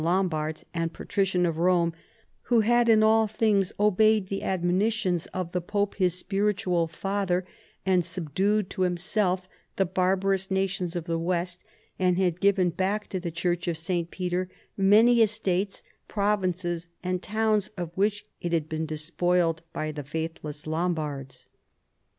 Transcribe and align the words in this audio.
227 0.01 0.29
Lombards, 0.33 0.65
and 0.73 0.93
patrician 0.93 1.45
of 1.45 1.59
Rome, 1.59 1.93
who 2.49 2.61
had 2.61 2.89
in 2.89 3.03
all 3.03 3.27
things 3.27 3.71
obeyed 3.79 4.29
the 4.29 4.41
admonitions 4.41 5.27
of 5.27 5.51
the 5.51 5.61
pope 5.61 5.93
his 5.93 6.17
spir 6.17 6.51
itual 6.51 6.89
fatlier, 6.91 7.43
had 7.85 8.03
subdued 8.03 8.71
to 8.71 8.81
himself 8.81 9.47
the 9.75 9.85
barbarous 9.85 10.49
nations 10.49 10.95
of 10.95 11.03
the 11.03 11.19
west, 11.19 11.63
and 11.99 12.17
had 12.17 12.41
given 12.41 12.71
back 12.71 13.09
to 13.09 13.19
the 13.19 13.31
cliurch 13.31 13.67
of 13.67 13.77
St. 13.77 14.09
Peter 14.09 14.49
many 14.75 15.21
estates, 15.21 15.83
provinces, 16.07 16.87
and 17.03 17.21
towns, 17.21 17.69
of 17.77 17.91
which 17.93 18.25
it 18.41 18.53
had 18.53 18.67
been 18.67 18.87
despoiled 18.87 19.61
by 19.71 19.91
the 19.91 20.01
faith 20.03 20.39
less 20.41 20.65
Lombards." 20.65 21.47